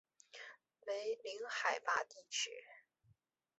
[0.87, 2.49] 为零海拔地区。